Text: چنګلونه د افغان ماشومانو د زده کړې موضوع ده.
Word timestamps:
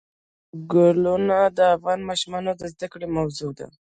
چنګلونه 0.49 1.37
د 1.57 1.59
افغان 1.75 1.99
ماشومانو 2.09 2.51
د 2.59 2.61
زده 2.73 2.87
کړې 2.93 3.07
موضوع 3.17 3.51
ده. 3.57 3.67